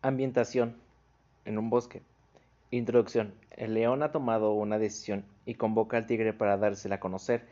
Ambientación 0.00 0.76
en 1.44 1.58
un 1.58 1.70
bosque. 1.70 2.02
Introducción. 2.70 3.34
El 3.50 3.74
león 3.74 4.04
ha 4.04 4.12
tomado 4.12 4.52
una 4.52 4.78
decisión 4.78 5.24
y 5.44 5.54
convoca 5.54 5.96
al 5.96 6.06
tigre 6.06 6.32
para 6.32 6.56
dársela 6.56 6.94
a 6.94 7.00
conocer 7.00 7.42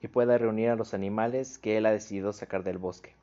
y 0.00 0.08
pueda 0.08 0.36
reunir 0.36 0.70
a 0.70 0.74
los 0.74 0.92
animales 0.92 1.56
que 1.56 1.76
él 1.76 1.86
ha 1.86 1.92
decidido 1.92 2.32
sacar 2.32 2.64
del 2.64 2.78
bosque. 2.78 3.14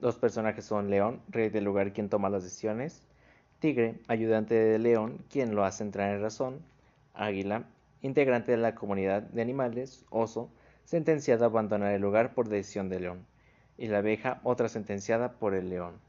Los 0.00 0.18
personajes 0.18 0.66
son 0.66 0.88
León, 0.88 1.20
rey 1.30 1.48
del 1.48 1.64
lugar 1.64 1.92
quien 1.92 2.08
toma 2.08 2.30
las 2.30 2.44
decisiones, 2.44 3.02
Tigre, 3.58 3.96
ayudante 4.06 4.54
de 4.54 4.78
León, 4.78 5.18
quien 5.28 5.56
lo 5.56 5.64
hace 5.64 5.82
entrar 5.82 6.14
en 6.14 6.22
razón, 6.22 6.60
Águila, 7.12 7.64
integrante 8.02 8.52
de 8.52 8.58
la 8.58 8.76
comunidad 8.76 9.22
de 9.22 9.42
animales, 9.42 10.06
Oso, 10.10 10.48
sentenciado 10.84 11.42
a 11.42 11.48
abandonar 11.48 11.92
el 11.92 12.02
lugar 12.02 12.34
por 12.34 12.48
decisión 12.48 12.88
de 12.88 13.00
León, 13.00 13.26
y 13.76 13.88
la 13.88 13.98
abeja, 13.98 14.40
otra 14.44 14.68
sentenciada 14.68 15.32
por 15.32 15.54
el 15.54 15.70
León. 15.70 16.07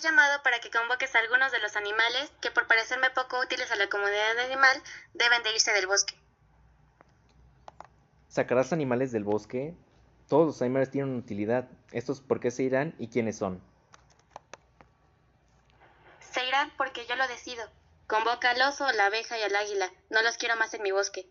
Llamado 0.00 0.42
para 0.42 0.60
que 0.60 0.70
convoques 0.70 1.14
a 1.14 1.18
algunos 1.18 1.52
de 1.52 1.58
los 1.60 1.76
animales 1.76 2.32
que 2.40 2.50
por 2.50 2.66
parecerme 2.66 3.10
poco 3.10 3.40
útiles 3.40 3.70
a 3.70 3.76
la 3.76 3.88
comunidad 3.88 4.38
animal 4.38 4.82
deben 5.14 5.42
de 5.42 5.52
irse 5.52 5.72
del 5.72 5.86
bosque. 5.86 6.14
¿Sacarás 8.28 8.72
animales 8.72 9.12
del 9.12 9.24
bosque? 9.24 9.74
Todos 10.28 10.46
los 10.46 10.62
animales 10.62 10.90
tienen 10.90 11.16
utilidad. 11.16 11.68
¿Estos 11.90 12.20
por 12.20 12.40
qué 12.40 12.50
se 12.50 12.62
irán 12.62 12.94
y 12.98 13.08
quiénes 13.08 13.38
son? 13.38 13.62
Se 16.20 16.44
irán 16.46 16.70
porque 16.76 17.06
yo 17.06 17.16
lo 17.16 17.26
decido. 17.28 17.64
Convoca 18.06 18.50
al 18.50 18.62
oso, 18.62 18.90
la 18.92 19.06
abeja 19.06 19.38
y 19.38 19.42
al 19.42 19.56
águila. 19.56 19.90
No 20.10 20.22
los 20.22 20.36
quiero 20.36 20.56
más 20.56 20.72
en 20.74 20.82
mi 20.82 20.92
bosque. 20.92 21.26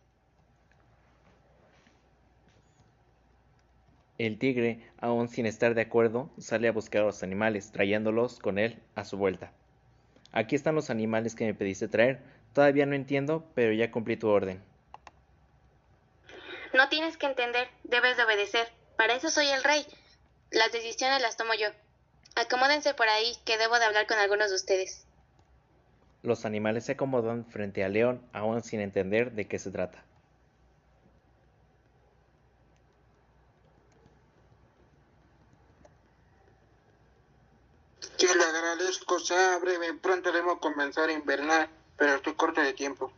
El 4.17 4.39
tigre, 4.39 4.79
aún 4.99 5.29
sin 5.29 5.45
estar 5.45 5.75
de 5.75 5.81
acuerdo, 5.81 6.29
sale 6.39 6.67
a 6.67 6.71
buscar 6.71 7.03
a 7.03 7.05
los 7.05 7.21
animales, 7.21 7.71
trayéndolos 7.71 8.39
con 8.39 8.57
él 8.57 8.81
a 8.95 9.05
su 9.05 9.17
vuelta. 9.17 9.51
Aquí 10.31 10.55
están 10.55 10.75
los 10.75 10.89
animales 10.89 11.35
que 11.35 11.45
me 11.45 11.53
pediste 11.53 11.87
traer. 11.87 12.19
Todavía 12.53 12.85
no 12.85 12.95
entiendo, 12.95 13.45
pero 13.53 13.73
ya 13.73 13.91
cumplí 13.91 14.17
tu 14.17 14.27
orden. 14.27 14.61
No 16.73 16.89
tienes 16.89 17.17
que 17.17 17.27
entender, 17.27 17.67
debes 17.83 18.17
de 18.17 18.23
obedecer. 18.23 18.67
Para 18.97 19.13
eso 19.13 19.29
soy 19.29 19.47
el 19.47 19.63
rey. 19.63 19.85
Las 20.49 20.71
decisiones 20.71 21.21
las 21.21 21.37
tomo 21.37 21.53
yo. 21.53 21.67
Acomódense 22.35 22.93
por 22.93 23.07
ahí, 23.07 23.33
que 23.45 23.57
debo 23.57 23.77
de 23.77 23.85
hablar 23.85 24.07
con 24.07 24.17
algunos 24.17 24.49
de 24.49 24.55
ustedes. 24.55 25.05
Los 26.23 26.45
animales 26.45 26.85
se 26.85 26.93
acomodan 26.93 27.45
frente 27.45 27.83
a 27.83 27.89
León, 27.89 28.21
aún 28.33 28.63
sin 28.63 28.79
entender 28.79 29.33
de 29.33 29.47
qué 29.47 29.59
se 29.59 29.71
trata. 29.71 30.03
Yo 38.17 38.33
le 38.33 38.43
agradezco, 38.43 39.19
sea 39.19 39.57
breve, 39.59 39.93
pronto 39.93 40.31
debemos 40.31 40.59
comenzar 40.59 41.09
a 41.09 41.13
invernar, 41.13 41.69
pero 41.97 42.15
estoy 42.15 42.33
corto 42.33 42.61
de 42.61 42.73
tiempo. 42.73 43.11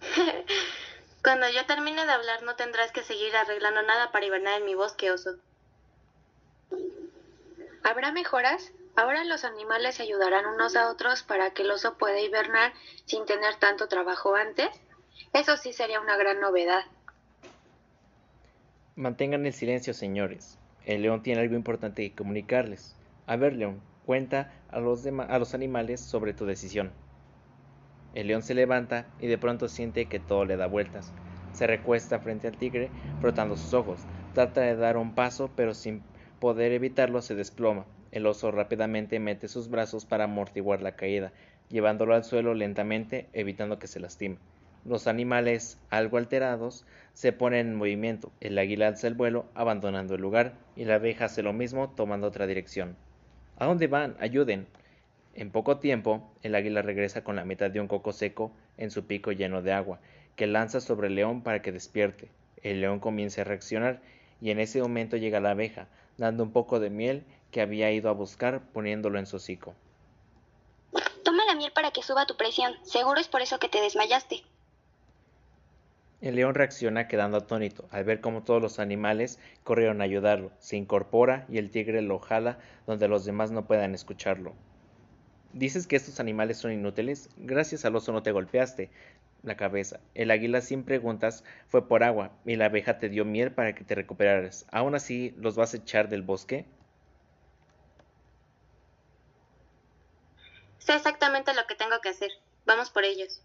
Cuando 1.22 1.48
yo 1.50 1.66
termine 1.66 2.06
de 2.06 2.12
hablar 2.12 2.42
no 2.42 2.56
tendrás 2.56 2.92
que 2.92 3.02
seguir 3.02 3.36
arreglando 3.36 3.82
nada 3.82 4.10
para 4.12 4.24
hibernar 4.24 4.58
en 4.58 4.64
mi 4.64 4.74
bosque, 4.74 5.10
oso. 5.10 5.36
¿Habrá 7.82 8.12
mejoras? 8.12 8.72
Ahora 8.96 9.24
los 9.24 9.44
animales 9.44 9.96
se 9.96 10.02
ayudarán 10.04 10.46
unos 10.46 10.74
a 10.74 10.90
otros 10.90 11.22
para 11.22 11.52
que 11.52 11.62
el 11.62 11.70
oso 11.70 11.98
pueda 11.98 12.18
hibernar 12.20 12.72
sin 13.04 13.26
tener 13.26 13.56
tanto 13.56 13.88
trabajo 13.88 14.34
antes. 14.34 14.68
Eso 15.32 15.56
sí 15.56 15.72
sería 15.72 16.00
una 16.00 16.16
gran 16.16 16.40
novedad. 16.40 16.84
Mantengan 18.96 19.46
el 19.46 19.52
silencio, 19.52 19.94
señores. 19.94 20.58
El 20.84 21.02
león 21.02 21.22
tiene 21.22 21.40
algo 21.40 21.54
importante 21.54 22.02
que 22.02 22.14
comunicarles. 22.14 22.96
A 23.26 23.36
ver, 23.36 23.54
león, 23.54 23.80
cuenta 24.04 24.50
a 24.68 24.80
los, 24.80 25.06
a 25.06 25.38
los 25.38 25.54
animales 25.54 26.00
sobre 26.00 26.32
tu 26.32 26.46
decisión. 26.46 26.92
El 28.14 28.26
león 28.26 28.42
se 28.42 28.54
levanta 28.54 29.06
y 29.18 29.26
de 29.26 29.38
pronto 29.38 29.68
siente 29.68 30.08
que 30.08 30.18
todo 30.18 30.44
le 30.44 30.56
da 30.56 30.66
vueltas. 30.66 31.14
Se 31.52 31.66
recuesta 31.66 32.18
frente 32.20 32.48
al 32.48 32.56
tigre, 32.56 32.90
frotando 33.20 33.56
sus 33.56 33.74
ojos. 33.74 34.08
Trata 34.32 34.62
de 34.62 34.76
dar 34.76 34.96
un 34.96 35.14
paso, 35.14 35.50
pero 35.54 35.74
sin 35.74 36.02
poder 36.38 36.72
evitarlo 36.72 37.20
se 37.22 37.34
desploma. 37.34 37.86
El 38.10 38.26
oso 38.26 38.50
rápidamente 38.50 39.20
mete 39.20 39.48
sus 39.48 39.68
brazos 39.68 40.06
para 40.06 40.24
amortiguar 40.24 40.82
la 40.82 40.96
caída, 40.96 41.32
llevándolo 41.68 42.14
al 42.14 42.24
suelo 42.24 42.54
lentamente, 42.54 43.28
evitando 43.32 43.78
que 43.78 43.86
se 43.86 44.00
lastime. 44.00 44.38
Los 44.84 45.06
animales, 45.06 45.78
algo 45.90 46.18
alterados, 46.18 46.84
se 47.14 47.32
ponen 47.32 47.68
en 47.68 47.74
movimiento. 47.74 48.30
El 48.40 48.58
águila 48.58 48.88
alza 48.88 49.06
el 49.06 49.14
vuelo, 49.14 49.46
abandonando 49.54 50.14
el 50.14 50.20
lugar, 50.20 50.54
y 50.76 50.84
la 50.84 50.94
abeja 50.94 51.26
hace 51.26 51.42
lo 51.42 51.52
mismo, 51.52 51.90
tomando 51.90 52.26
otra 52.28 52.46
dirección. 52.46 52.96
¿A 53.58 53.66
dónde 53.66 53.88
van? 53.88 54.16
Ayuden. 54.20 54.66
En 55.34 55.50
poco 55.50 55.78
tiempo, 55.78 56.22
el 56.42 56.54
águila 56.54 56.82
regresa 56.82 57.24
con 57.24 57.36
la 57.36 57.44
mitad 57.44 57.70
de 57.70 57.80
un 57.80 57.88
coco 57.88 58.12
seco 58.12 58.50
en 58.76 58.90
su 58.90 59.06
pico 59.06 59.32
lleno 59.32 59.62
de 59.62 59.72
agua, 59.72 59.98
que 60.36 60.46
lanza 60.46 60.80
sobre 60.80 61.08
el 61.08 61.16
león 61.16 61.42
para 61.42 61.60
que 61.60 61.72
despierte. 61.72 62.28
El 62.62 62.80
león 62.80 63.00
comienza 63.00 63.42
a 63.42 63.44
reaccionar, 63.44 64.00
y 64.40 64.50
en 64.50 64.60
ese 64.60 64.80
momento 64.80 65.16
llega 65.16 65.40
la 65.40 65.50
abeja, 65.50 65.88
dando 66.16 66.44
un 66.44 66.52
poco 66.52 66.80
de 66.80 66.90
miel 66.90 67.24
que 67.50 67.60
había 67.60 67.90
ido 67.90 68.10
a 68.10 68.14
buscar, 68.14 68.60
poniéndolo 68.72 69.18
en 69.18 69.26
su 69.26 69.36
hocico. 69.36 69.74
Toma 71.24 71.44
la 71.46 71.54
miel 71.54 71.72
para 71.72 71.90
que 71.90 72.02
suba 72.02 72.26
tu 72.26 72.36
presión. 72.36 72.72
Seguro 72.82 73.20
es 73.20 73.28
por 73.28 73.42
eso 73.42 73.58
que 73.58 73.68
te 73.68 73.80
desmayaste. 73.80 74.42
El 76.20 76.34
león 76.34 76.56
reacciona 76.56 77.06
quedando 77.06 77.36
atónito 77.36 77.86
al 77.92 78.02
ver 78.02 78.20
cómo 78.20 78.42
todos 78.42 78.60
los 78.60 78.80
animales 78.80 79.38
corrieron 79.62 80.00
a 80.00 80.04
ayudarlo. 80.04 80.50
Se 80.58 80.76
incorpora 80.76 81.46
y 81.48 81.58
el 81.58 81.70
tigre 81.70 82.02
lo 82.02 82.18
jala 82.18 82.58
donde 82.86 83.06
los 83.06 83.24
demás 83.24 83.52
no 83.52 83.66
puedan 83.66 83.94
escucharlo. 83.94 84.54
¿Dices 85.52 85.86
que 85.86 85.96
estos 85.96 86.18
animales 86.18 86.58
son 86.58 86.72
inútiles? 86.72 87.30
Gracias 87.36 87.84
al 87.84 87.94
oso 87.94 88.12
no 88.12 88.22
te 88.22 88.32
golpeaste 88.32 88.90
la 89.42 89.56
cabeza. 89.56 90.00
El 90.14 90.32
águila 90.32 90.60
sin 90.60 90.82
preguntas 90.82 91.44
fue 91.68 91.86
por 91.86 92.02
agua 92.02 92.32
y 92.44 92.56
la 92.56 92.66
abeja 92.66 92.98
te 92.98 93.08
dio 93.08 93.24
miel 93.24 93.52
para 93.52 93.74
que 93.74 93.84
te 93.84 93.94
recuperaras. 93.94 94.66
¿Aún 94.72 94.96
así 94.96 95.34
los 95.38 95.54
vas 95.54 95.74
a 95.74 95.76
echar 95.76 96.08
del 96.08 96.22
bosque? 96.22 96.66
Sé 100.78 100.94
exactamente 100.94 101.54
lo 101.54 101.66
que 101.68 101.76
tengo 101.76 102.00
que 102.00 102.08
hacer. 102.08 102.30
Vamos 102.66 102.90
por 102.90 103.04
ellos. 103.04 103.42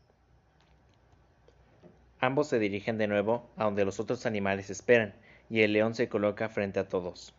Ambos 2.23 2.47
se 2.47 2.57
dirigen 2.57 2.97
de 2.97 3.07
nuevo 3.07 3.51
a 3.57 3.65
donde 3.65 3.83
los 3.83 3.99
otros 3.99 4.25
animales 4.25 4.69
esperan, 4.69 5.13
y 5.49 5.61
el 5.61 5.73
león 5.73 5.93
se 5.93 6.07
coloca 6.07 6.47
frente 6.47 6.79
a 6.79 6.87
todos. 6.87 7.33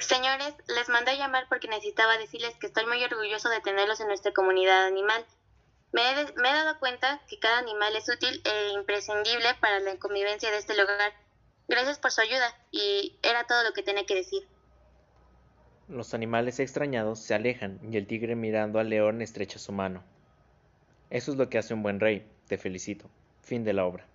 Señores, 0.00 0.54
les 0.66 0.88
mandé 0.88 1.10
a 1.10 1.16
llamar 1.16 1.44
porque 1.50 1.68
necesitaba 1.68 2.16
decirles 2.16 2.56
que 2.56 2.68
estoy 2.68 2.86
muy 2.86 3.04
orgulloso 3.04 3.50
de 3.50 3.60
tenerlos 3.60 4.00
en 4.00 4.06
nuestra 4.06 4.32
comunidad 4.32 4.86
animal. 4.86 5.26
Me 5.92 6.00
he, 6.00 6.14
me 6.36 6.48
he 6.48 6.52
dado 6.54 6.78
cuenta 6.78 7.20
que 7.28 7.38
cada 7.38 7.58
animal 7.58 7.94
es 7.96 8.08
útil 8.08 8.40
e 8.46 8.70
imprescindible 8.70 9.48
para 9.60 9.78
la 9.80 9.94
convivencia 9.96 10.50
de 10.50 10.56
este 10.56 10.74
lugar. 10.74 11.12
Gracias 11.68 11.98
por 11.98 12.12
su 12.12 12.22
ayuda 12.22 12.56
y 12.70 13.18
era 13.22 13.44
todo 13.44 13.62
lo 13.62 13.74
que 13.74 13.82
tenía 13.82 14.06
que 14.06 14.14
decir. 14.14 14.48
Los 15.86 16.14
animales 16.14 16.60
extrañados 16.60 17.18
se 17.18 17.34
alejan 17.34 17.78
y 17.92 17.98
el 17.98 18.06
tigre 18.06 18.36
mirando 18.36 18.78
al 18.78 18.88
león 18.88 19.20
estrecha 19.20 19.58
su 19.58 19.72
mano. 19.72 20.02
Eso 21.12 21.30
es 21.30 21.36
lo 21.36 21.50
que 21.50 21.58
hace 21.58 21.74
un 21.74 21.82
buen 21.82 22.00
rey. 22.00 22.24
Te 22.48 22.56
felicito. 22.56 23.04
Fin 23.42 23.64
de 23.64 23.74
la 23.74 23.84
obra. 23.84 24.06